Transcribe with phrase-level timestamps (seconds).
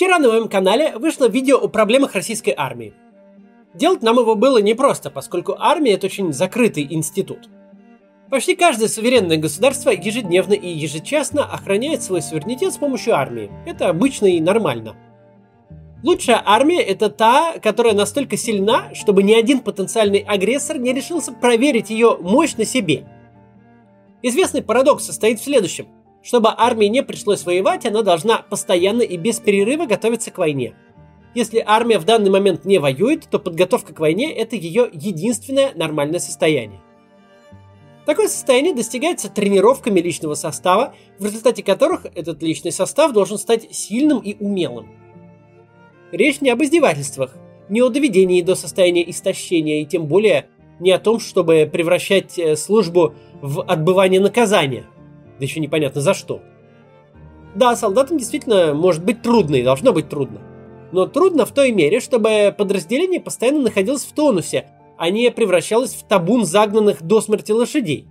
[0.00, 2.94] Вчера на моем канале вышло видео о проблемах российской армии.
[3.74, 7.50] Делать нам его было непросто, поскольку армия это очень закрытый институт.
[8.30, 13.50] Почти каждое суверенное государство ежедневно и ежечасно охраняет свой суверенитет с помощью армии.
[13.66, 14.96] Это обычно и нормально.
[16.02, 21.90] Лучшая армия– это та, которая настолько сильна, чтобы ни один потенциальный агрессор не решился проверить
[21.90, 23.04] ее мощь на себе.
[24.22, 25.88] Известный парадокс состоит в следующем.
[26.22, 30.74] Чтобы армии не пришлось воевать, она должна постоянно и без перерыва готовиться к войне.
[31.34, 36.18] Если армия в данный момент не воюет, то подготовка к войне– это ее единственное нормальное
[36.18, 36.80] состояние.
[38.04, 44.18] Такое состояние достигается тренировками личного состава, в результате которых этот личный состав должен стать сильным
[44.18, 44.88] и умелым.
[46.10, 47.36] Речь не об издевательствах,
[47.68, 50.48] не о доведении до состояния истощения и тем более
[50.80, 54.86] не о том, чтобы превращать э, службу в отбывание наказания.
[55.40, 56.42] Да еще непонятно за что.
[57.54, 60.42] Да, солдатам действительно может быть трудно и должно быть трудно.
[60.92, 66.06] Но трудно в той мере, чтобы подразделение постоянно находилось в тонусе, а не превращалось в
[66.06, 68.06] табун загнанных до смерти лошадей.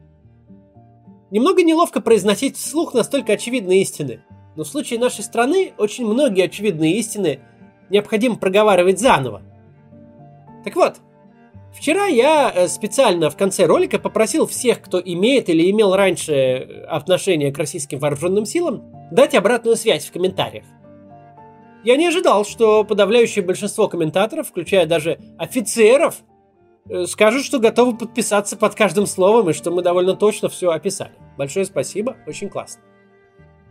[1.30, 4.24] Немного неловко произносить вслух настолько очевидные истины,
[4.56, 7.42] но в случае нашей страны очень многие очевидные истины
[7.92, 9.44] необходимо проговаривать заново.
[10.64, 10.96] Так вот,
[11.74, 16.84] вчера я э, специально в конце ролика попросил всех, кто имеет или имел раньше э,
[16.86, 20.66] отношение к российским вооруженным силам, дать обратную связь в комментариях.
[21.84, 26.18] Я не ожидал, что подавляющее большинство комментаторов, включая даже офицеров,
[26.90, 31.14] э, скажут, что готовы подписаться под каждым словом и что мы довольно точно все описали.
[31.38, 32.82] Большое спасибо, очень классно.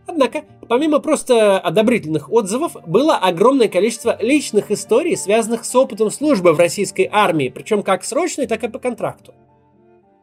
[0.09, 6.59] Однако, помимо просто одобрительных отзывов, было огромное количество личных историй, связанных с опытом службы в
[6.59, 9.35] российской армии, причем как срочной, так и по контракту.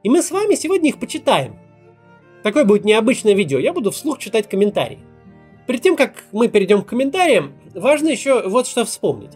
[0.02, 1.58] И мы с вами сегодня их почитаем.
[2.41, 4.97] Такое будет необычное видео, я буду вслух читать комментарии.
[5.67, 9.33] Перед тем, как мы перейдем к комментариям, важно еще вот что вспомнить.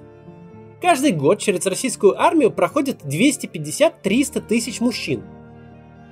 [0.81, 5.22] Каждый год через российскую армию проходит 250-300 тысяч мужчин.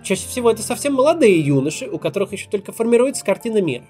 [0.03, 3.85] Чаще всего это совсем молодые юноши, у которых еще только формируется картина мира.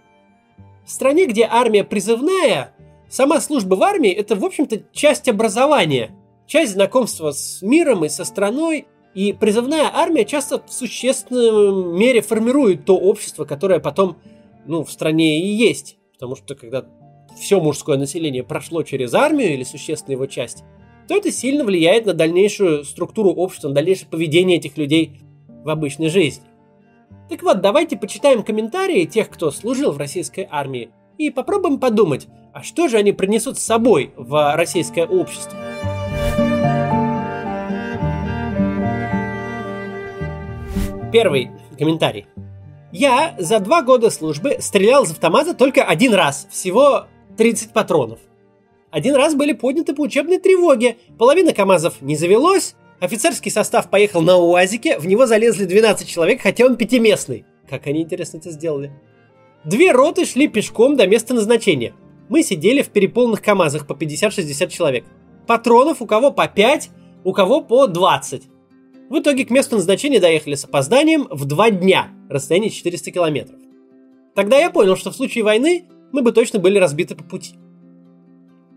[0.88, 2.74] В стране, где армия призывная,
[3.10, 6.12] сама служба в армии– это, в общем-то, часть образования,
[6.48, 12.86] часть знакомства с миром и со страной, и призывная армия часто в существенной мере формирует
[12.86, 14.16] то общество, которое потом
[14.66, 15.98] ну, в стране и есть.
[16.14, 16.86] Потому что когда
[17.38, 20.64] все мужское население прошло через армию или существенная его часть,
[21.10, 25.20] то это сильно влияет на дальнейшую структуру общества, на дальнейшее поведение этих людей
[25.66, 26.47] в обычной жизни.
[27.30, 32.64] Так вот, давайте почитаем комментарии тех, кто служил в российской армии, и попробуем подумать, а
[32.64, 35.58] что же они принесут с собой в российское общество.
[41.12, 42.28] Первый комментарий.
[42.94, 48.20] Я за два года службы стрелял из автомата только один раз, всего 30 патронов.
[48.90, 54.38] Один раз были подняты по учебной тревоге, половина КАМАЗов не завелось, Офицерский состав поехал на
[54.38, 57.46] УАЗике, в него залезли 12 человек, хотя он пятиместный.
[57.70, 58.92] Как они, интересно, это сделали?
[59.64, 61.94] Две роты шли пешком до места назначения.
[62.30, 65.06] Мы сидели в переполненных КАМАЗах по 50-60 человек.
[65.46, 66.90] Патронов у кого по 5,
[67.24, 68.44] у кого по 20.
[69.10, 73.60] В итоге к месту назначения доехали с опозданием в два дня, расстояние 400 километров.
[74.36, 77.56] Тогда я понял, что в случае войны мы бы точно были разбиты по пути.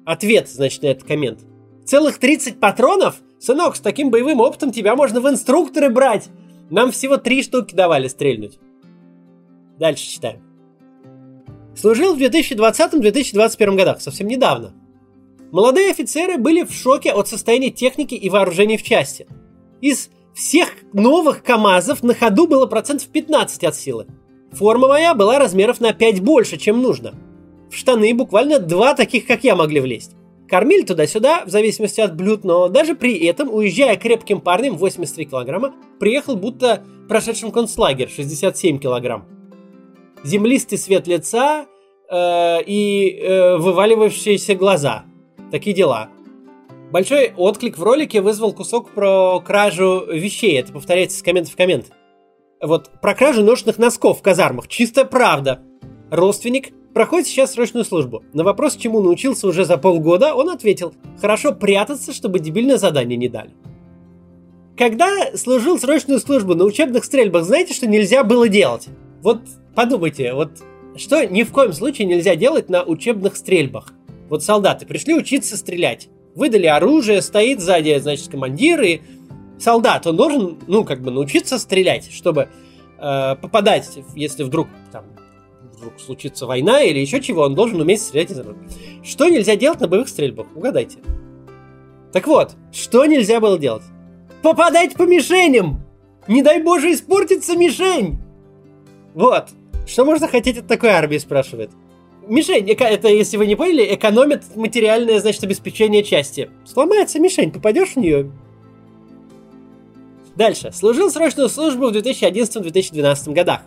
[0.04, 1.40] Ответ, значит, на этот коммент.
[1.84, 3.20] Целых 30 патронов?
[3.40, 6.28] Сынок, с таким боевым опытом тебя можно в инструкторы брать.
[6.68, 8.58] Нам всего три штуки давали стрельнуть.
[9.78, 10.42] Дальше читаем.
[11.74, 14.74] Служил в 2020-2021 годах, совсем недавно.
[15.52, 19.26] Молодые офицеры были в шоке от состояния техники и вооружений в части.
[19.80, 24.06] Из всех новых КАМАЗов на ходу было процентов 15 от силы.
[24.52, 27.14] Форма моя была размеров на 5 больше, чем нужно.
[27.70, 30.12] В штаны буквально два таких, как я, могли влезть.
[30.50, 35.76] Кормили туда-сюда, в зависимости от блюд, но даже при этом, уезжая крепким парнем 83 килограмма,
[36.00, 39.26] приехал будто прошедшим концлагерь 67 килограмм.
[40.24, 41.66] Землистый цвет лица
[42.10, 45.04] э, и э, вываливающиеся глаза.
[45.52, 46.08] Такие дела.
[46.90, 50.58] Большой отклик в ролике вызвал кусок про кражу вещей.
[50.58, 51.92] Это повторяется с коммента в коммент.
[52.60, 54.66] Вот, про кражу ношенных носков в казармах.
[54.66, 55.62] Чистая правда.
[56.10, 58.22] Родственник проходит сейчас срочную службу.
[58.32, 63.28] На вопрос, чему научился уже за полгода, он ответил, хорошо прятаться, чтобы дебильное задание не
[63.28, 63.50] дали.
[64.76, 68.88] Когда служил срочную службу на учебных стрельбах, знаете, что нельзя было делать?
[69.22, 69.42] Вот
[69.74, 70.50] подумайте, вот
[70.96, 73.92] что ни в коем случае нельзя делать на учебных стрельбах.
[74.28, 76.08] Вот солдаты пришли учиться стрелять.
[76.34, 79.00] Выдали оружие, стоит сзади, значит, командир и
[79.58, 80.06] солдат.
[80.06, 82.48] Он должен, ну, как бы научиться стрелять, чтобы
[82.98, 85.04] э, попадать, если вдруг там
[85.80, 88.62] вдруг случится война или еще чего, он должен уметь стрелять из оружия.
[89.02, 90.46] Что нельзя делать на боевых стрельбах?
[90.54, 90.98] Угадайте.
[92.12, 93.82] Так вот, что нельзя было делать?
[94.42, 95.82] Попадать по мишеням!
[96.28, 98.18] Не дай боже испортится мишень!
[99.14, 99.48] Вот.
[99.86, 101.70] Что можно хотеть от такой армии, спрашивает.
[102.28, 106.50] Мишень, это, если вы не поняли, экономит материальное, значит, обеспечение части.
[106.64, 108.30] Сломается мишень, попадешь в нее,
[110.36, 110.70] Дальше.
[110.72, 113.60] Служил срочную службу в 2011-2012 годах.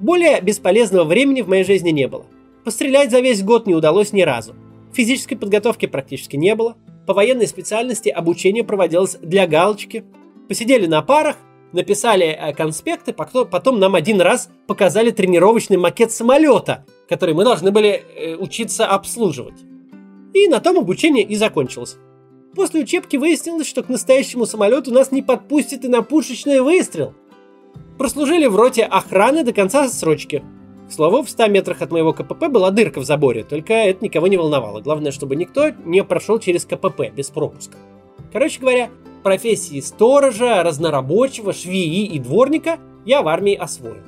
[0.00, 2.26] Более бесполезного времени в моей жизни не было.
[2.64, 4.54] Пострелять за весь год не удалось ни разу.
[4.92, 6.76] Физической подготовки практически не было.
[7.06, 10.04] По военной специальности обучение проводилось для галочки.
[10.48, 11.36] Посидели на парах,
[11.72, 17.90] написали э, конспекты, потом нам один раз показали тренировочный макет самолета, который мы должны были
[17.90, 19.60] э, учиться обслуживать.
[20.32, 21.96] И на том обучение и закончилось.
[22.54, 27.14] После учебки выяснилось, что к настоящему самолету нас не подпустят и на пушечный выстрел.
[27.98, 30.42] Прослужили в роте охраны до конца срочки.
[30.88, 34.26] К слову, в 100 метрах от моего КПП была дырка в заборе, только это никого
[34.26, 34.80] не волновало.
[34.80, 37.76] Главное, чтобы никто не прошел через КПП без пропуска.
[38.32, 38.90] Короче говоря,
[39.22, 44.02] профессии сторожа, разнорабочего, швеи и дворника я в армии освоил.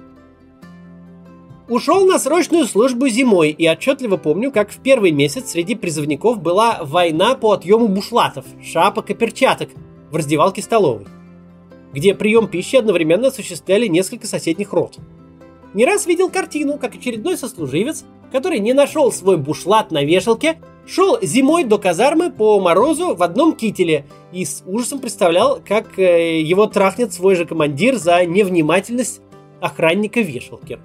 [1.69, 6.79] Ушел на срочную службу зимой и отчетливо помню, как в первый месяц среди призывников была
[6.83, 9.71] война по отъему бушлатов, шапок и перчаток
[10.13, 11.07] в раздевалке столовой,
[11.93, 14.99] где прием пищи одновременно осуществляли несколько соседних рот.
[15.75, 21.19] Не раз видел картину, как очередной сослуживец, который не нашел свой бушлат на вешалке, шел
[21.21, 26.67] зимой до казармы по морозу в одном кителе и с ужасом представлял, как э, его
[26.67, 29.21] трахнет свой же командир за невнимательность
[29.61, 30.79] охранника вешалки.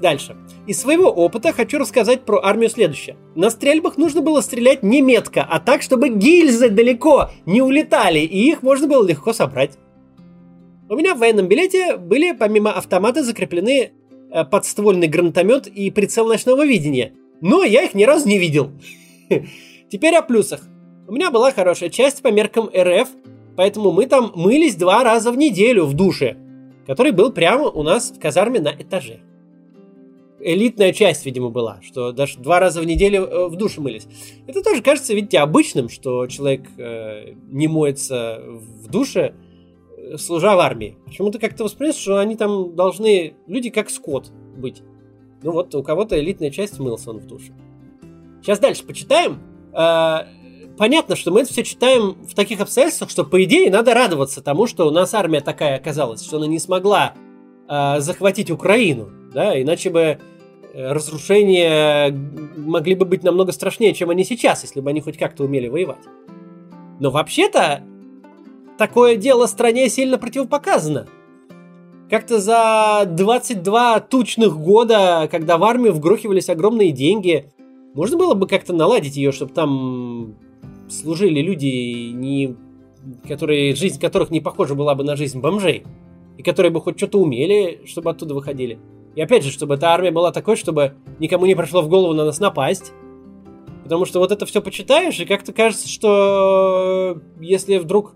[0.00, 0.36] Дальше.
[0.66, 3.16] Из своего опыта хочу рассказать про армию следующее.
[3.34, 8.50] На стрельбах нужно было стрелять не метко, а так, чтобы гильзы далеко не улетали, и
[8.50, 9.78] их можно было легко собрать.
[10.88, 13.92] У меня в военном билете были помимо автомата закреплены
[14.30, 17.12] э, подствольный гранатомет и прицел ночного видения.
[17.40, 18.70] Но я их ни разу не видел.
[19.90, 20.62] Теперь о плюсах.
[21.08, 23.08] У меня была хорошая часть по меркам РФ,
[23.56, 26.36] поэтому мы там мылись два раза в неделю в душе,
[26.86, 29.20] который был прямо у нас в казарме на этаже
[30.46, 34.06] элитная часть, видимо, была, что даже два раза в неделю э, в душе мылись.
[34.46, 39.34] Это тоже кажется, видите, обычным, что человек э, не моется в душе,
[40.16, 40.96] служа в армии.
[41.06, 44.82] Почему-то как-то воспринимается, что они там должны, люди как скот быть.
[45.42, 47.52] Ну вот, у кого-то элитная часть мылся он в душе.
[48.42, 49.40] Сейчас дальше почитаем.
[49.72, 50.26] Э,
[50.78, 54.66] понятно, что мы это все читаем в таких обстоятельствах, что, по идее, надо радоваться тому,
[54.66, 57.14] что у нас армия такая оказалась, что она не смогла
[57.68, 60.18] э, захватить Украину, да, иначе бы
[60.76, 62.10] Э, разрушения
[62.54, 66.04] могли бы быть намного страшнее, чем они сейчас, если бы они хоть как-то умели воевать.
[67.00, 67.82] Но вообще-то
[68.78, 71.06] такое дело стране сильно противопоказано.
[72.08, 77.52] Как-то за 22 тучных года, когда в армию вгрохивались огромные деньги,
[77.94, 80.36] можно было бы как-то наладить ее, чтобы там
[80.88, 82.54] служили люди, не,
[83.26, 85.84] которые, жизнь которых не похожа была бы на жизнь бомжей,
[86.38, 88.78] и которые бы хоть что-то умели, чтобы оттуда выходили.
[89.16, 92.24] И опять же, чтобы эта армия была такой, чтобы никому не прошло в голову на
[92.24, 92.92] нас напасть.
[93.82, 98.14] Потому что вот это все почитаешь, и как-то кажется, что если вдруг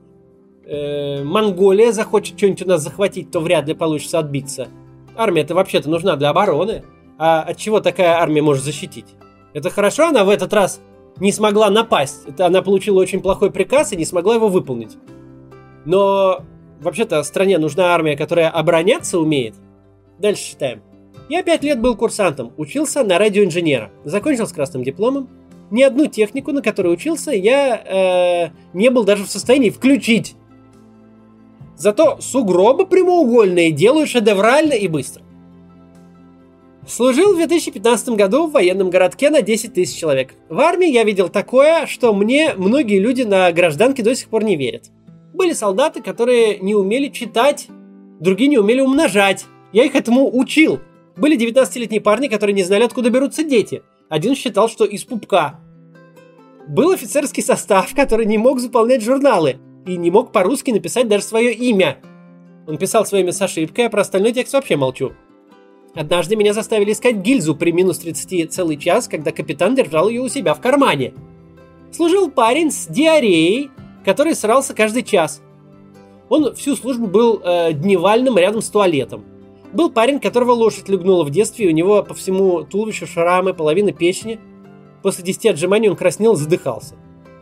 [0.70, 4.69] э, Монголия захочет что-нибудь у нас захватить, то вряд ли получится отбиться.
[5.17, 6.84] Армия-то вообще-то нужна для обороны.
[7.19, 9.06] А от чего такая армия может защитить?
[9.52, 10.81] Это хорошо, она в этот раз
[11.19, 12.22] не смогла напасть.
[12.26, 14.97] Это она получила очень плохой приказ и не смогла его выполнить.
[15.85, 16.42] Но
[16.80, 19.54] вообще-то стране нужна армия, которая обороняться умеет.
[20.18, 20.83] Дальше читаем.
[21.28, 25.28] Я пять лет был курсантом, учился на радиоинженера, закончил с красным дипломом.
[25.71, 30.35] Ни одну технику, на которой учился, я э, не был даже в состоянии включить.
[31.80, 35.22] Зато сугробы прямоугольные делаю шедеврально и быстро.
[36.87, 40.34] Служил в 2015 году в военном городке на 10 тысяч человек.
[40.50, 44.56] В армии я видел такое, что мне многие люди на гражданке до сих пор не
[44.56, 44.90] верят.
[45.32, 47.68] Были солдаты, которые не умели читать,
[48.20, 49.46] другие не умели умножать.
[49.72, 50.80] Я их этому учил.
[51.16, 53.82] Были 19-летние парни, которые не знали, откуда берутся дети.
[54.10, 55.58] Один считал, что из пупка.
[56.68, 59.56] Был офицерский состав, который не мог заполнять журналы
[59.87, 61.99] и не мог по-русски написать даже свое имя.
[62.66, 65.12] Он писал свое имя с ошибкой, а про остальной текст вообще молчу.
[65.94, 70.28] Однажды меня заставили искать гильзу при минус 30 целый час, когда капитан держал ее у
[70.28, 71.14] себя в кармане.
[71.90, 73.70] Служил парень с диареей,
[74.04, 75.42] который срался каждый час.
[76.28, 79.25] Он всю службу был э, дневальным рядом с туалетом.
[79.72, 83.92] Был парень, которого лошадь легнула в детстве, и у него по всему туловищу шрамы, половина
[83.92, 84.38] печени.
[85.02, 86.94] После 10 отжиманий он краснел и задыхался.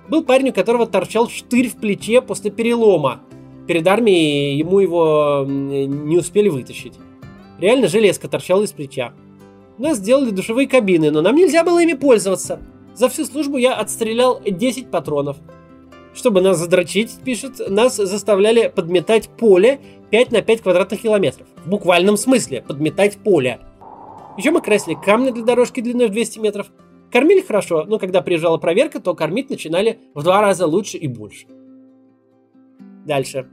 [0.09, 3.21] Был парень, у которого торчал штырь в плече после перелома.
[3.67, 6.95] Перед армией ему его не успели вытащить.
[7.59, 9.12] Реально железка торчала из плеча.
[9.77, 12.61] Нас сделали душевые кабины, но нам нельзя было ими пользоваться.
[12.95, 15.37] За всю службу я отстрелял 10 патронов.
[16.15, 19.79] Чтобы нас задрочить, пишет, нас заставляли подметать поле
[20.11, 21.47] 5 на 5 квадратных километров.
[21.65, 23.61] В буквальном смысле, подметать поле.
[24.37, 26.69] Еще мы красили камни для дорожки длиной в 200 метров.
[27.12, 31.47] Кормили хорошо, но когда приезжала проверка, то кормить начинали в два раза лучше и больше.
[33.07, 33.49] Дальше.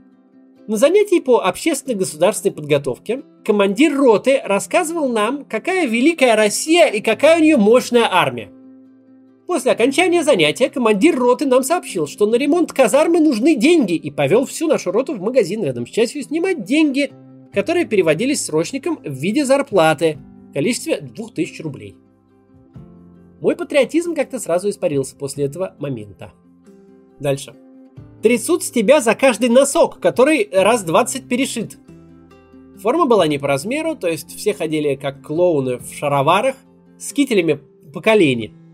[0.66, 7.38] На занятии по общественной государственной подготовке командир роты рассказывал нам, какая великая Россия и какая
[7.38, 8.50] у нее мощная армия.
[9.46, 14.44] После окончания занятия командир роты нам сообщил, что на ремонт казармы нужны деньги и повел
[14.44, 17.12] всю нашу роту в магазин рядом с частью снимать деньги,
[17.52, 20.18] которые переводились срочникам в виде зарплаты
[20.50, 21.94] в количестве 2000 рублей.
[23.40, 26.32] Мой патриотизм как-то сразу испарился после этого момента.
[27.20, 27.54] Дальше.
[28.22, 31.78] Трясут с тебя за каждый носок, который раз 20 перешит.
[32.80, 36.56] Форма была не по размеру, то есть все ходили как клоуны в шароварах
[36.98, 37.60] с кителями
[37.92, 38.52] по колени–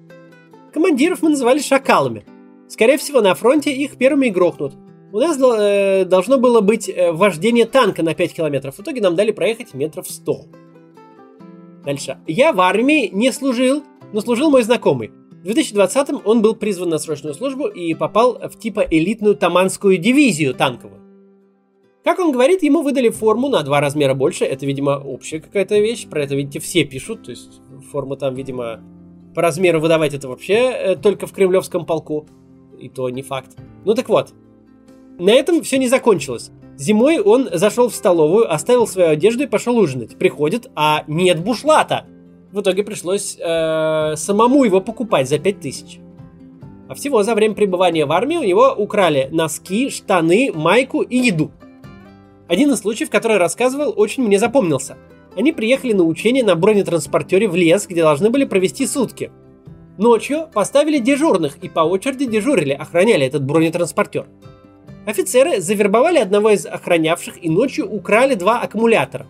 [0.73, 2.25] Командиров мы называли шакалами.
[2.69, 4.75] Скорее всего, на фронте их первыми и грохнут.
[5.13, 8.77] У нас э, должно было быть э, вождение танка на 5 километров.
[8.77, 10.47] В итоге нам дали проехать метров 100.
[11.85, 12.19] Дальше.
[12.27, 15.11] Я в армии не служил, но служил мой знакомый.
[15.43, 20.55] В 2020-м он был призван на срочную службу и попал в типа элитную Таманскую дивизию
[20.55, 21.03] танковую.
[22.05, 24.45] Как он говорит, ему выдали форму на два размера больше.
[24.45, 26.07] Это, видимо, общая какая-то вещь.
[26.09, 27.25] Про это, видите, все пишут.
[27.25, 28.81] То есть форма там, видимо,
[29.35, 32.27] по размеру выдавать это вообще э, только в кремлевском полку.
[32.79, 33.57] И то не факт.
[33.85, 34.33] Ну так вот.
[35.19, 36.51] На этом все не закончилось.
[36.77, 40.19] Зимой он зашел в столовую, оставил свою одежду и пошел ужинать.
[40.19, 42.07] Приходит, а нет бушлата.
[42.53, 45.99] В итоге пришлось э, самому его покупать за 5000.
[46.89, 51.51] А всего за время пребывания в армии у него украли носки, штаны, майку и еду.
[52.49, 54.97] Один из случаев, который рассказывал, очень мне запомнился–
[55.37, 59.31] они приехали на учение на бронетранспортере в лес, где должны были провести сутки.
[59.99, 64.27] Ночью поставили дежурных и по очереди дежурили, охраняли этот бронетранспортер.
[65.07, 69.27] Офицеры завербовали одного из охранявших и ночью украли два аккумулятора.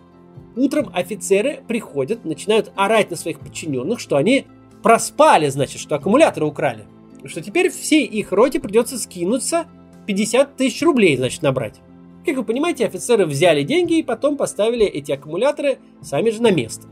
[0.56, 4.46] Утром офицеры приходят, начинают орать на своих подчиненных, что они
[4.82, 6.84] проспали, значит, что аккумуляторы украли.
[7.24, 9.66] Что теперь всей их роте придется скинуться
[10.06, 11.80] 50 тысяч рублей, значит, набрать.
[12.26, 16.86] Как вы понимаете, офицеры взяли деньги и потом поставили эти аккумуляторы сами же на место.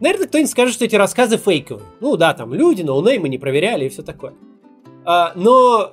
[0.00, 1.86] Наверное, кто-нибудь скажет, что эти рассказы фейковые.
[2.00, 4.32] Ну да, там люди, но мы не проверяли и все такое.
[5.04, 5.92] А, но,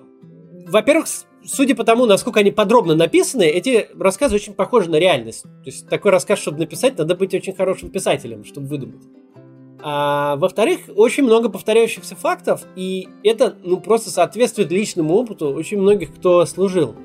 [0.67, 1.07] во-первых,
[1.47, 5.43] судя по тому, насколько они подробно написаны, эти рассказы очень похожи на реальность.
[5.43, 9.03] То есть такой рассказ, чтобы написать, надо быть очень хорошим писателем, чтобы выдумать.
[9.79, 16.13] А, во-вторых, очень много повторяющихся фактов, и это ну, просто соответствует личному опыту очень многих,
[16.13, 16.95] кто служил.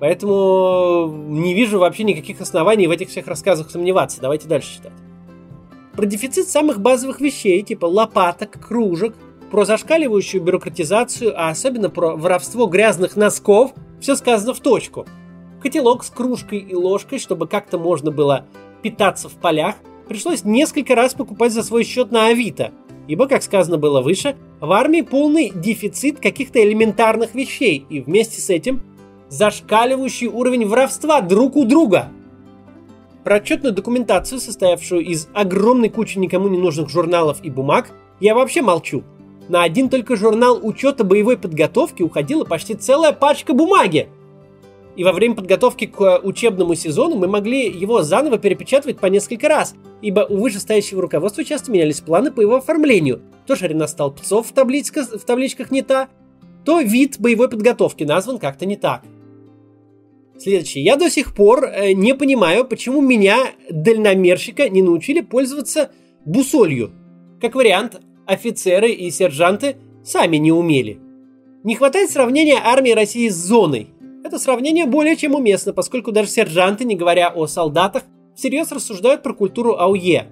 [0.00, 4.20] Поэтому не вижу вообще никаких оснований в этих всех рассказах сомневаться.
[4.20, 4.92] Давайте дальше читать.
[5.92, 9.14] Про дефицит самых базовых вещей, типа лопаток, кружек,
[9.50, 15.06] про зашкаливающую бюрократизацию, а особенно про воровство грязных носков, все сказано в точку.
[15.62, 18.46] Котелок с кружкой и ложкой, чтобы как-то можно было
[18.82, 19.74] питаться в полях,
[20.08, 22.72] пришлось несколько раз покупать за свой счет на Авито,
[23.08, 28.50] ибо, как сказано было выше, в армии полный дефицит каких-то элементарных вещей, и вместе с
[28.50, 28.82] этим
[29.28, 32.08] зашкаливающий уровень воровства друг у друга.
[33.24, 38.62] Про отчетную документацию, состоявшую из огромной кучи никому не нужных журналов и бумаг, я вообще
[38.62, 39.04] молчу.
[39.50, 44.08] На один только журнал учета боевой подготовки уходила почти целая пачка бумаги.
[44.94, 49.74] И во время подготовки к учебному сезону мы могли его заново перепечатывать по несколько раз,
[50.02, 53.22] ибо у вышестоящего руководства часто менялись планы по его оформлению.
[53.48, 56.08] То ширина столбцов в, табличках, в табличках не та,
[56.64, 59.02] то вид боевой подготовки назван как-то не так.
[60.38, 60.84] Следующее.
[60.84, 63.36] Я до сих пор э, не понимаю, почему меня,
[63.68, 65.90] дальномерщика, не научили пользоваться
[66.24, 66.92] бусолью.
[67.40, 68.00] Как вариант,
[68.30, 70.98] офицеры и сержанты сами не умели.
[71.64, 73.88] Не хватает сравнения армии России с зоной.
[74.24, 79.34] Это сравнение более чем уместно, поскольку даже сержанты, не говоря о солдатах, всерьез рассуждают про
[79.34, 80.28] культуру АУЕ.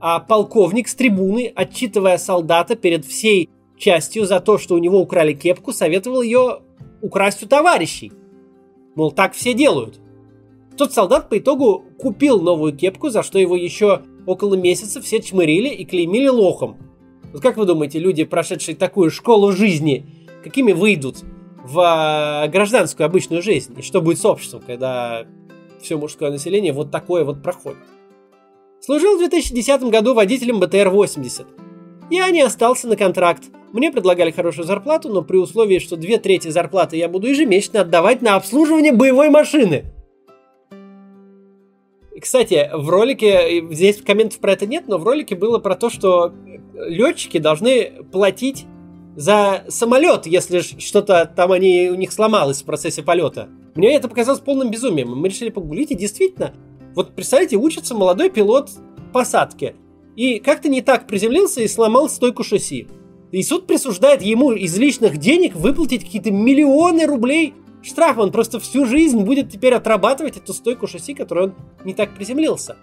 [0.00, 5.32] А полковник с трибуны, отчитывая солдата перед всей частью за то, что у него украли
[5.32, 6.60] кепку, советовал ее
[7.02, 8.12] украсть у товарищей–
[8.96, 10.00] Мол, так все делают.
[10.76, 15.68] Тот солдат по итогу купил новую кепку, за что его еще около месяца все чмырили
[15.68, 16.76] и клеймили лохом.
[17.32, 20.06] Вот как вы думаете, люди, прошедшие такую школу жизни,
[20.42, 21.18] какими выйдут
[21.64, 23.74] в а, гражданскую обычную жизнь?
[23.78, 25.26] И что будет с обществом, когда
[25.80, 27.78] все мужское население вот такое вот проходит?
[28.80, 31.46] Служил в 2010 году водителем БТР-80.
[32.10, 36.48] Я не остался на контракт, мне предлагали хорошую зарплату, но при условии, что две трети
[36.48, 39.84] зарплаты я буду ежемесячно отдавать на обслуживание боевой машины.
[42.18, 46.32] Кстати, в ролике, здесь комментов про это нет, но в ролике было про то, что
[46.76, 48.66] летчики должны платить
[49.16, 53.48] за самолет, если что-то там они, у них сломалось в процессе полета.
[53.74, 55.16] Мне это показалось полным безумием.
[55.16, 56.54] Мы решили погулить, и действительно,
[56.94, 58.70] вот представляете, учится молодой пилот
[59.12, 59.74] посадки.
[60.16, 62.88] И как-то не так приземлился и сломал стойку шасси.
[63.32, 68.18] И суд присуждает ему из личных денег выплатить какие-то миллионы рублей штраф.
[68.18, 71.54] Он просто всю жизнь будет теперь отрабатывать эту стойку шасси, которую он
[71.84, 72.76] не так приземлился.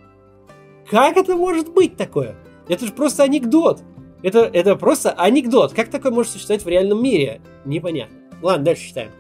[0.90, 2.36] Как это может быть такое?
[2.67, 3.82] Это же просто анекдот.
[4.22, 5.74] Это, это просто анекдот.
[5.74, 7.41] Как такое может существовать в реальном мире?
[7.65, 8.15] Непонятно.
[8.41, 9.12] Ладно, дальше читаем.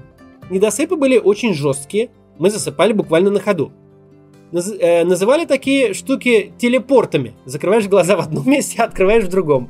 [0.49, 2.09] Недосыпы были очень жесткие.
[2.39, 3.71] Мы засыпали буквально на ходу.
[4.51, 7.33] Наз, э, называли такие штуки телепортами.
[7.45, 9.69] Закрываешь глаза в одном месте, а открываешь в другом.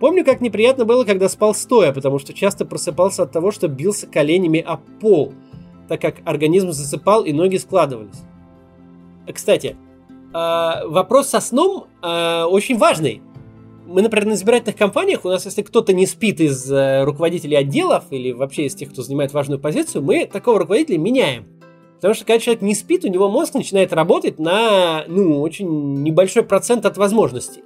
[0.00, 4.06] Помню, как неприятно было, когда спал стоя, потому что часто просыпался от того, что бился
[4.06, 5.34] коленями о пол,
[5.88, 8.22] так как организм засыпал и ноги складывались.
[9.32, 9.76] Кстати,
[10.32, 13.22] э, вопрос со сном э, очень важный.
[13.86, 18.04] Мы, например, на избирательных кампаниях, у нас, если кто-то не спит из э, руководителей отделов
[18.10, 21.46] или вообще из тех, кто занимает важную позицию, мы такого руководителя меняем.
[21.96, 26.44] Потому что когда человек не спит, у него мозг начинает работать на ну, очень небольшой
[26.44, 27.62] процент от возможностей.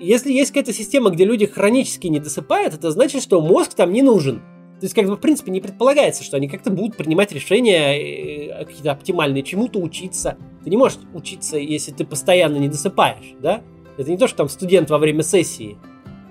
[0.00, 4.02] Если есть какая-то система, где люди хронически не досыпают, это значит, что мозг там не
[4.02, 4.42] нужен.
[4.80, 8.64] То есть, как бы, в принципе, не предполагается, что они как-то будут принимать решения э,
[8.64, 10.36] какие-то оптимальные, чему-то учиться.
[10.62, 13.62] Ты не можешь учиться, если ты постоянно не досыпаешь, да?
[13.96, 15.76] Это не то, что там студент во время сессии.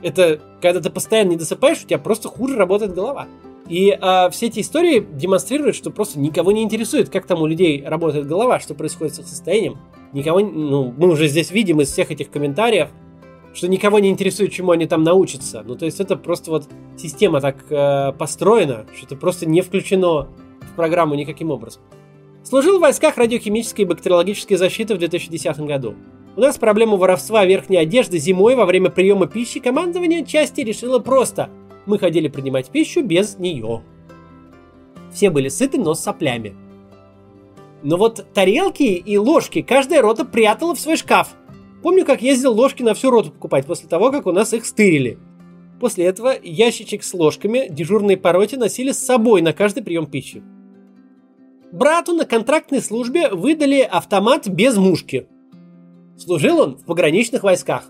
[0.01, 3.27] Это когда ты постоянно не досыпаешь, у тебя просто хуже работает голова.
[3.67, 7.83] И а, все эти истории демонстрируют, что просто никого не интересует, как там у людей
[7.85, 9.77] работает голова, что происходит с их состоянием.
[10.13, 12.89] Никого, ну, мы уже здесь видим из всех этих комментариев,
[13.53, 15.63] что никого не интересует, чему они там научатся.
[15.65, 20.27] Ну, то есть это просто вот система так э, построена, что это просто не включено
[20.61, 21.81] в программу никаким образом.
[22.43, 25.95] Служил в войсках радиохимической и бактериологической защиты в 2010 году.
[26.35, 31.49] У нас проблему воровства верхней одежды зимой во время приема пищи командование части решило просто.
[31.87, 33.81] Мы ходили принимать пищу без нее.
[35.11, 36.55] Все были сыты, но с соплями.
[37.81, 41.29] Но вот тарелки и ложки каждая рота прятала в свой шкаф–
[41.83, 45.19] Помню, как ездил ложки на всю роту покупать после того, как у нас их стырили.
[45.79, 50.41] После этого ящичек с ложками дежурные по роте носили с собой на каждый прием пищи.
[51.71, 55.27] Брату на контрактной службе выдали автомат без мушки.
[56.17, 57.83] Служил он в пограничных войсках.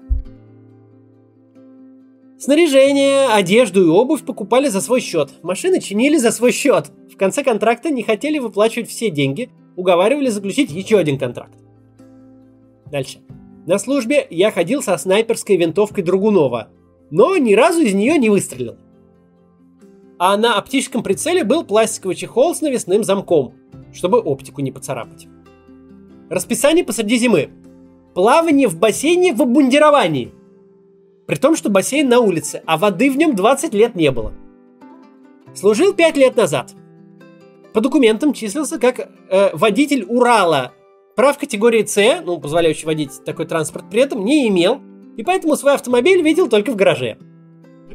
[2.40, 5.32] Снаряжение, одежду и обувь покупали за свой счет.
[5.42, 6.92] Машины чинили за свой счет.
[7.12, 11.58] В конце контракта не хотели выплачивать все деньги, уговаривали заключить еще один контракт.
[12.92, 13.20] Дальше.
[13.68, 16.70] На службе я ходил со снайперской винтовкой Другунова,
[17.12, 18.78] но ни разу из нее не выстрелил.
[20.18, 23.56] А на оптическом прицеле был пластиковый чехол с навесным замком,
[23.94, 25.28] чтобы оптику не поцарапать.
[26.30, 27.50] Расписание посреди зимы.
[28.16, 30.34] Плавание в бассейне в обмундировании.
[31.26, 34.34] При том, что бассейн на улице, а воды в нем 20 лет не было.
[35.54, 36.74] Служил 5 лет назад.
[37.74, 40.72] По документам числился как э, водитель Урала
[41.18, 44.80] Прав категории С, ну, позволяющий водить такой транспорт при этом, не имел,
[45.18, 47.18] и поэтому свой автомобиль видел только в гараже.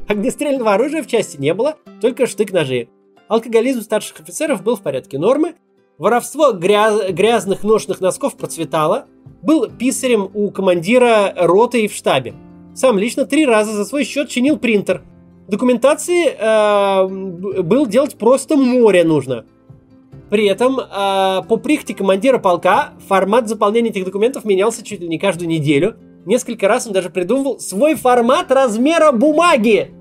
[0.09, 2.89] Огнестрельного оружия в части не было, только штык-ножи.
[3.29, 5.55] Алкоголизм старших офицеров был в порядке нормы,
[5.99, 9.07] воровство гряз- грязных ношных носков процветало,
[9.41, 12.35] был писарем у командира роты и в штабе.
[12.75, 15.05] Сам лично три раза за свой счет чинил принтер.
[15.47, 19.45] Документации э, был делать просто море нужно.
[20.33, 25.19] При этом э, по прихте командира полка формат заполнения этих документов менялся чуть ли не
[25.19, 25.97] каждую неделю.
[26.25, 29.93] Несколько раз он даже придумывал свой формат размера бумаги.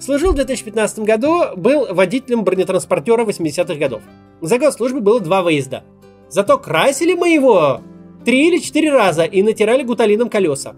[0.00, 4.00] Служил в 2015 году, был водителем бронетранспортера 80-х годов.
[4.40, 5.84] За год службы было два выезда.
[6.30, 7.82] Зато красили мы его
[8.24, 10.76] три или четыре раза и натирали гуталином колеса.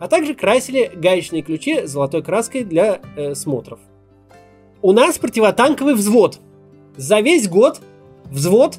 [0.00, 3.78] А также красили гаечные ключи золотой краской для э, смотров.
[4.82, 6.40] У нас противотанковый взвод–
[6.96, 7.80] за весь год
[8.26, 8.78] взвод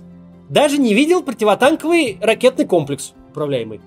[0.50, 3.82] даже не видел противотанковый ракетный комплекс управляемый.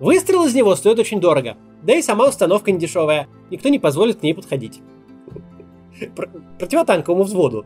[0.00, 4.20] Выстрел из него стоит очень дорого, да и сама установка не дешевая, никто не позволит
[4.20, 4.80] к ней подходить.
[6.58, 7.64] Противотанковому взводу.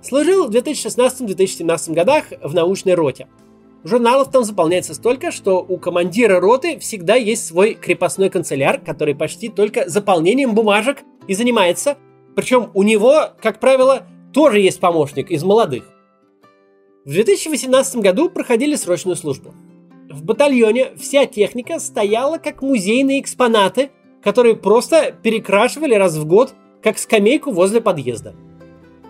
[0.00, 3.28] Служил в 2016-2017 годах в научной роте.
[3.84, 9.48] Журналов там заполняется столько, что у командира роты всегда есть свой крепостной канцеляр, который почти
[9.48, 11.98] только заполнением бумажек и занимается.
[12.34, 15.84] Причем у него, как правило, тоже есть помощник из молодых.
[17.04, 19.54] В 2018 году проходили срочную службу.
[20.08, 23.90] В батальоне вся техника стояла как музейные экспонаты,
[24.22, 28.34] которые просто перекрашивали раз в год, как скамейку возле подъезда.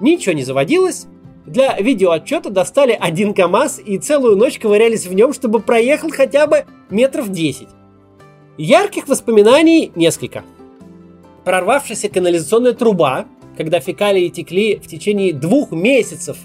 [0.01, 1.07] Ничего не заводилось,
[1.45, 6.67] Для видеоотчета достали один КАМАЗ и целую ночь ковырялись в нем, чтобы проехал хотя бы
[6.89, 7.67] метров 10.
[8.59, 10.45] Ярких воспоминаний несколько.
[11.45, 16.39] Прорвавшаяся канализационная труба, когда фекалии текли в течение двух месяцев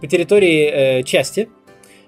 [0.00, 1.48] по территории э, части.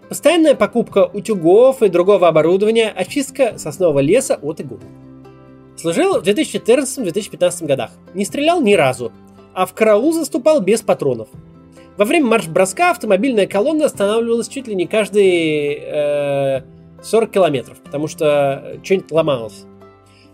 [0.08, 4.80] Постоянная покупка утюгов и другого оборудования, очистка соснового леса от игл.
[5.76, 7.90] Служил в 2014-2015 годах.
[8.14, 9.12] Не стрелял ни разу,
[9.54, 11.28] а в караул заступал без патронов.
[11.96, 16.62] Во время марш-броска автомобильная колонна останавливалась чуть ли не каждые э,
[17.02, 19.64] 40 километров, потому что что-нибудь ломалось.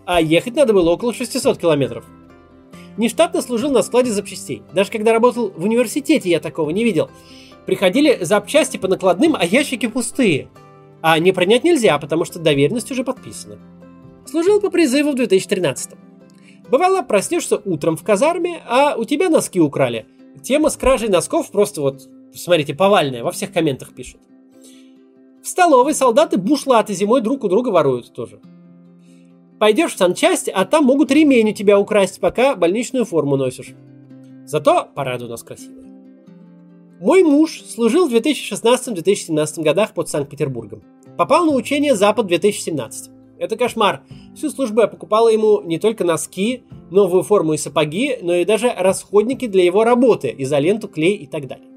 [0.07, 2.05] А ехать надо было около 600 километров.
[2.96, 4.62] Нештатно служил на складе запчастей.
[4.72, 7.11] Даже когда работал в университете, я такого не видел.
[7.66, 10.48] Приходили запчасти по накладным, а ящики пустые.
[11.00, 13.59] А не принять нельзя, потому что доверенность уже подписана.
[14.26, 15.92] Служил по призыву в 2013
[16.70, 20.07] Бывало, проснешься утром в казарме, а у тебя носки украли.
[20.42, 24.20] Тема с кражей носков просто вот, смотрите, повальная, во всех комментах пишут.
[25.42, 28.40] В столовой солдаты бушлаты зимой друг у друга воруют тоже.
[29.59, 33.75] Пойдешь в санчасть, а там могут ремень у тебя украсть, пока больничную форму носишь.
[34.45, 35.85] Зато парады у нас красивые.
[37.01, 40.83] Мой муж служил в 2016-2017 годах под Санкт-Петербургом.
[41.17, 43.11] Попал на учение Запад 2017.
[43.38, 44.03] Это кошмар.
[44.35, 48.73] Всю службу я покупала ему не только носки, новую форму и сапоги, но и даже
[48.77, 51.69] расходники для его работы, изоленту, клей и так далее.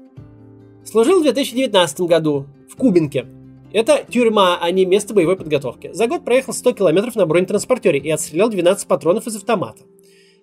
[0.84, 3.26] Служил в 2019 году в Кубинке.
[3.72, 5.90] Это тюрьма, а не место боевой подготовки.
[5.92, 9.82] За год проехал 100 километров на бронетранспортере и отстрелял 12 патронов из автомата.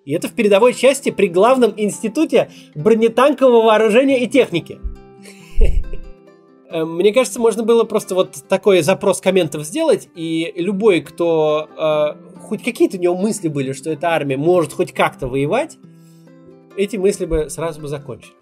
[0.04, 4.78] И это в передовой части при главном институте бронетанкового вооружения и техники.
[6.68, 12.40] Э, мне кажется, можно было просто вот такой запрос комментов сделать, и любой, кто э,
[12.40, 15.78] хоть какие-то у него мысли были, что эта армия может хоть как-то воевать,
[16.76, 18.34] эти мысли бы сразу бы закончились.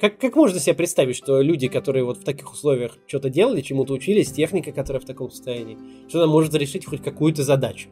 [0.00, 3.94] Как, как можно себе представить, что люди, которые вот в таких условиях что-то делали, чему-то
[3.94, 5.78] учились, техника, которая в таком состоянии,
[6.08, 7.88] что она может решить хоть какую-то задачу?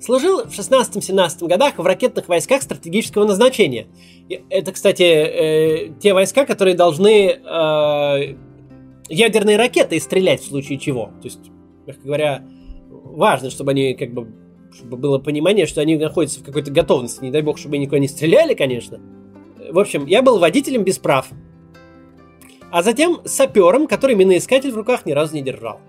[0.00, 3.86] Служил в 16-17 годах в ракетных войсках стратегического назначения.
[4.50, 8.36] Это, кстати, э, те войска, которые должны э,
[9.08, 11.06] ядерные ракеты стрелять в случае чего.
[11.22, 11.40] То есть,
[11.86, 12.44] мягко говоря,
[12.90, 14.28] важно, чтобы они как бы
[14.74, 17.22] чтобы было понимание, что они находятся в какой-то готовности.
[17.22, 19.00] Не дай бог, чтобы никуда не стреляли, конечно.
[19.72, 21.28] В общем, я был водителем без прав.
[22.70, 25.80] А затем сапером, который миноискатель в руках ни разу не держал.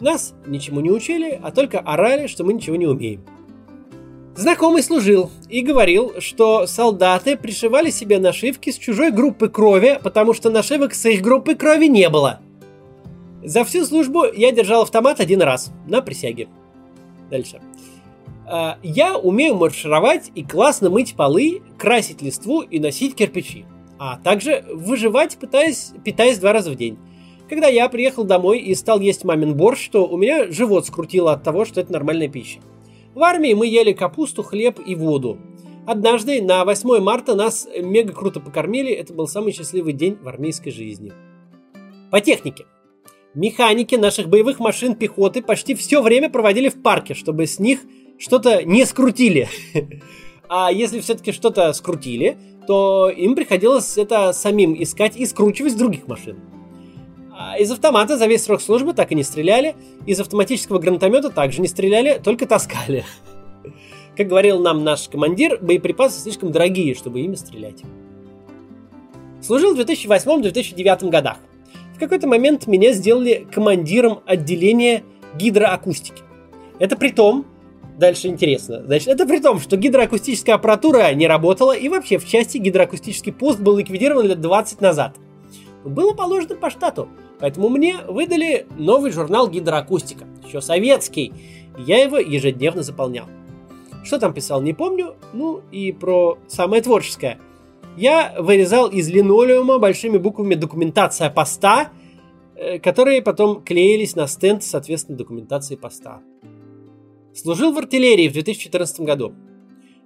[0.00, 3.22] Нас ничему не учили, а только орали, что мы ничего не умеем.
[4.36, 10.48] Знакомый служил и говорил, что солдаты пришивали себе нашивки с чужой группы крови, потому что
[10.48, 12.40] нашивок с их группы крови не было.
[13.44, 16.48] За всю службу я держал автомат один раз, на присяге.
[17.30, 17.60] Дальше.
[18.52, 23.64] А, я умею маршировать и классно мыть полы, красить листву и носить кирпичи.
[23.96, 26.98] А также выживать, пытаясь, питаясь два раза в день.
[27.48, 31.44] Когда я приехал домой и стал есть мамин борщ, то у меня живот скрутило от
[31.44, 32.58] того, что это нормальная пища.
[33.14, 35.38] В армии мы ели капусту, хлеб и воду.
[35.86, 38.92] Однажды на 8 марта нас мега круто покормили.
[38.92, 41.12] Это был самый счастливый день в армейской жизни.
[42.10, 42.66] По технике.
[43.34, 47.80] Механики наших боевых машин пехоты почти все время проводили в парке, чтобы с них
[48.20, 49.48] что-то не скрутили.
[50.52, 56.08] А если все-таки что-то скрутили, то им приходилось это самим искать и скручивать с других
[56.08, 56.40] машин.
[57.32, 61.60] А из автомата за весь срок службы так и не стреляли, из автоматического гранатомета также
[61.60, 63.04] не стреляли, только таскали.
[64.16, 67.84] Как говорил нам наш командир, боеприпасы слишком дорогие, чтобы ими стрелять.
[69.40, 71.36] Служил в 2008-2009 годах.
[71.94, 75.04] В какой-то момент меня сделали командиром отделения
[75.36, 76.24] гидроакустики.
[76.80, 77.46] Это при том,
[78.00, 82.58] дальше интересно, значит, это при том, что гидроакустическая аппаратура не работала и вообще в части
[82.58, 85.16] гидроакустический пост был ликвидирован лет 20 назад.
[85.84, 87.08] Было положено по штату,
[87.40, 91.32] Поэтому мне выдали новый журнал «Гидроакустика», еще советский.
[91.78, 93.26] Я его ежедневно заполнял.
[94.04, 95.14] Что там писал, не помню.
[95.32, 97.38] Ну и про самое творческое.
[97.96, 101.90] Я вырезал из линолеума большими буквами документация поста,
[102.54, 106.20] э, которые потом клеились на стенд, соответственно, документации поста.
[107.40, 109.34] Служил в артиллерии в 2014 году.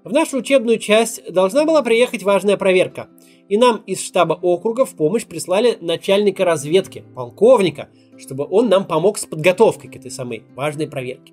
[0.05, 3.09] В нашу учебную часть должна была приехать важная проверка–
[3.49, 9.19] и нам из штаба округа в помощь прислали начальника разведки, полковника, чтобы он нам помог
[9.19, 11.33] с подготовкой к этой самой важной проверке.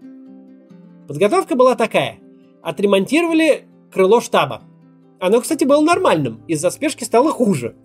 [1.07, 2.19] Подготовка была такая.
[2.61, 4.63] Отремонтировали крыло штаба.
[5.19, 7.75] Оно, кстати, было нормальным, из-за спешки стало хуже.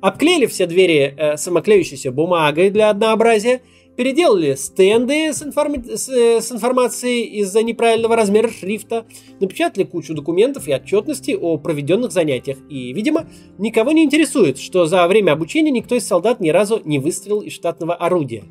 [0.00, 3.62] Обклеили все двери э, самоклеющейся бумагой для однообразия
[3.96, 5.84] переделали стенды с, информ...
[5.84, 9.04] с, э, с информацией из-за неправильного размера шрифта,
[9.40, 12.58] напечатали кучу документов и отчетности о проведенных занятиях.
[12.68, 13.26] И, видимо,
[13.58, 17.52] никого не интересует, что за время обучения никто из солдат ни разу не выстрелил из
[17.52, 18.44] штатного орудия.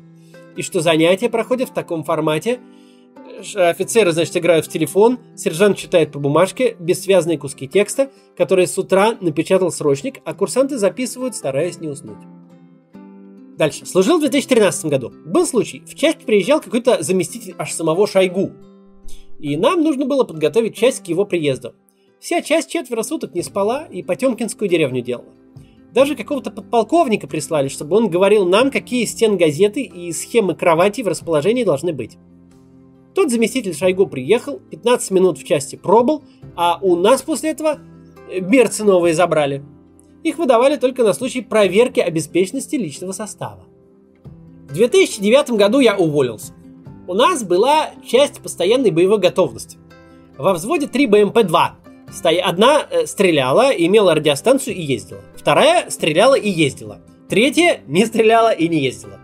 [0.56, 2.60] И что занятия проходят в таком формате,
[3.54, 9.16] офицеры, значит, играют в телефон, сержант читает по бумажке бессвязные куски текста, которые с утра
[9.20, 12.18] напечатал срочник, а курсанты записывают, стараясь не уснуть.
[13.56, 13.86] Дальше.
[13.86, 15.12] Служил в 2013 году.
[15.26, 15.82] Был случай.
[15.86, 18.52] В часть приезжал какой-то заместитель аж самого Шойгу.
[19.38, 21.74] И нам нужно было подготовить часть к его приезду.
[22.20, 25.34] Вся часть четверо суток не спала и Потемкинскую деревню делала.
[25.92, 31.08] Даже какого-то подполковника прислали, чтобы он говорил нам, какие стен газеты и схемы кровати в
[31.08, 32.16] расположении должны быть.
[33.14, 36.22] Тот заместитель Шойгу приехал, 15 минут в части пробыл,
[36.56, 37.78] а у нас после этого
[38.40, 39.62] берцы новые забрали.
[40.22, 43.64] Их выдавали только на случай проверки обеспеченности личного состава.
[44.68, 46.52] В 2009 году я уволился.
[47.06, 49.78] У нас была часть постоянной боевой готовности.
[50.38, 52.40] Во взводе 3 БМП-2.
[52.42, 55.20] Одна э, стреляла, имела радиостанцию и ездила.
[55.36, 57.00] Вторая стреляла и ездила.
[57.28, 59.18] Третья не стреляла и не ездила.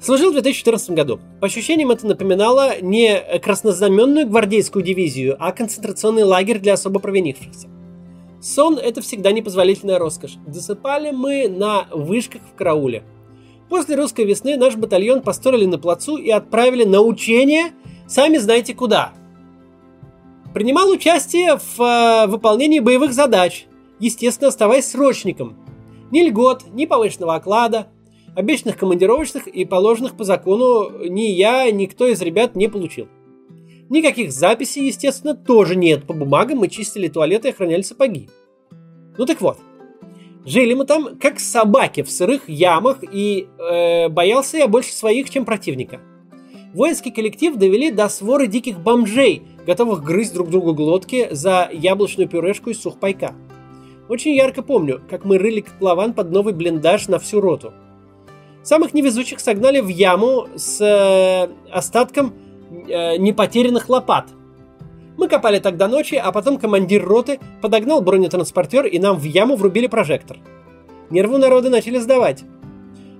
[0.00, 1.20] Служил в 2014 году.
[1.40, 7.68] По ощущениям это напоминало не краснознаменную гвардейскую дивизию, а концентрационный лагерь для особо провинившихся.
[8.40, 10.36] Сон– это всегда непозволительная роскошь.
[10.46, 13.02] Досыпали мы на вышках в карауле.
[13.68, 17.72] После русской весны наш батальон построили на плацу и отправили на учение,
[18.08, 19.12] сами знаете куда.
[20.54, 23.66] Принимал участие в э, выполнении боевых задач,
[24.00, 25.56] естественно, оставаясь срочником.
[26.10, 27.88] Ни льгот, ни повышенного оклада,
[28.34, 33.06] обещанных командировочных и положенных по закону ни я, ни кто из ребят не получил.
[33.90, 36.06] Никаких записей, естественно, тоже нет.
[36.06, 38.30] По бумагам мы чистили туалеты и охраняли сапоги.
[39.18, 39.58] Ну так вот,
[40.46, 45.44] жили мы там как собаки в сырых ямах, и э, боялся я больше своих, чем
[45.44, 46.00] противника.
[46.72, 52.70] Воинский коллектив довели до своры диких бомжей, готовых грызть друг другу глотки за яблочную пюрешку
[52.70, 53.34] из сухпайка.
[54.08, 57.72] Очень ярко помню, как мы рыли котлован под новый блиндаж на всю роту.
[58.62, 62.34] Самых невезучих согнали в яму с э, остатком
[62.70, 64.28] э, непотерянных лопат.
[65.16, 69.86] Мы копали до ночи, а потом командир роты подогнал бронетранспортер и нам в яму врубили
[69.86, 70.38] прожектор.
[71.10, 72.44] Нервы народа начали сдавать.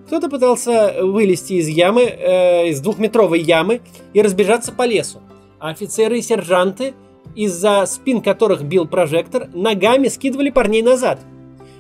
[0.07, 3.81] Кто-то пытался вылезти из ямы, э, из двухметровой ямы
[4.13, 5.21] и разбежаться по лесу.
[5.59, 6.95] А офицеры и сержанты,
[7.35, 11.21] из-за спин которых бил прожектор, ногами скидывали парней назад.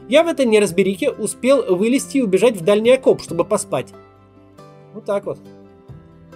[0.08, 3.88] Я в этой неразберике успел вылезти и убежать в дальний окоп, чтобы поспать.
[4.92, 5.38] Вот так вот.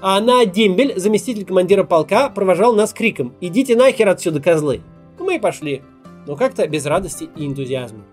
[0.06, 4.82] А на дембель заместитель командира полка провожал нас криком «Идите нахер отсюда, козлы!»
[5.18, 5.80] Мы и пошли,
[6.26, 8.04] но как-то без радости и энтузиазма.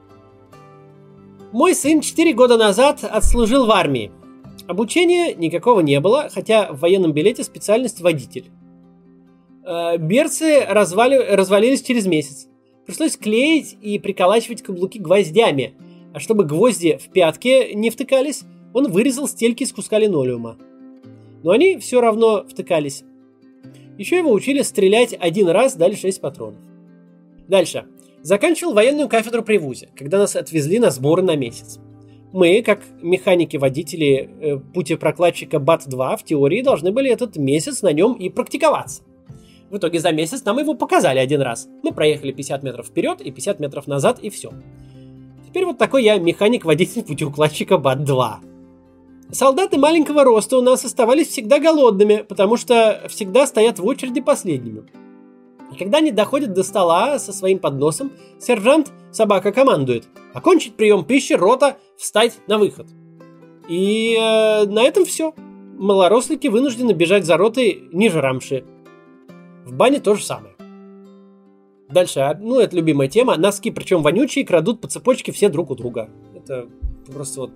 [1.51, 4.09] Мой сын 4 года назад отслужил в армии.
[4.67, 8.45] Обучения никакого не было, хотя в военном билете специальность водитель.
[9.65, 12.47] Э, берцы развали, развалились через месяц.
[12.85, 15.73] Пришлось клеить и приколачивать каблуки гвоздями,
[16.13, 20.57] а чтобы гвозди в пятки не втыкались, он вырезал стельки из куска линолеума
[21.43, 23.03] но они все равно втыкались.
[23.97, 26.59] Еще его учили стрелять один раз, дали 6 патронов.
[27.47, 27.85] Дальше.
[28.21, 31.79] Заканчивал военную кафедру при ВУЗе, когда нас отвезли на сборы на месяц.
[32.31, 38.29] Мы, как механики-водители э, путепрокладчика БАТ-2, в теории должны были этот месяц на нем и
[38.29, 39.03] практиковаться.
[39.69, 41.67] В итоге за месяц нам его показали один раз.
[41.83, 44.51] Мы проехали 50 метров вперед и 50 метров назад, и все.
[45.47, 48.50] Теперь вот такой я механик-водитель путеукладчика БАТ-2.
[49.31, 54.83] Солдаты маленького роста у нас оставались всегда голодными, потому что всегда стоят в очереди последними.
[55.71, 61.31] И когда они доходят до стола со своим подносом, сержант, собака, командует «Окончить прием пищи,
[61.31, 62.87] рота, встать на выход».
[63.69, 65.33] И э, на этом все.
[65.77, 68.65] Малорослики вынуждены бежать за ротой ниже рамши.
[69.65, 70.55] В бане то же самое.
[71.89, 73.37] Дальше, а, ну, это любимая тема.
[73.37, 76.09] Носки, причем вонючие, крадут по цепочке все друг у друга.
[76.35, 76.67] Это
[77.07, 77.51] просто вот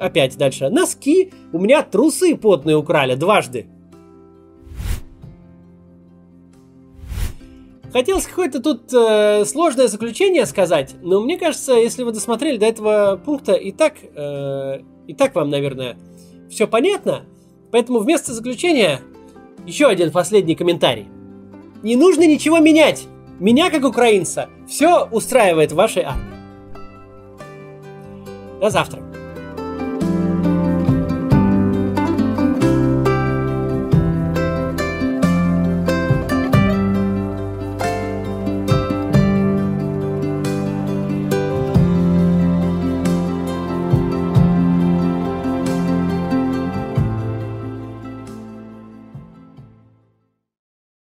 [0.00, 0.70] Опять дальше.
[0.70, 1.30] Носки.
[1.52, 3.66] У меня трусы потные украли дважды.
[7.92, 13.20] Хотелось какое-то тут э, сложное заключение сказать, но мне кажется, если вы досмотрели до этого
[13.22, 15.96] пункта, и так, э, и так вам, наверное,
[16.48, 17.24] все понятно.
[17.72, 19.00] Поэтому вместо заключения
[19.66, 21.08] еще один последний комментарий.
[21.82, 23.06] Не нужно ничего менять.
[23.40, 26.30] Меня, как украинца, все устраивает в вашей армии.
[28.60, 29.09] До завтра.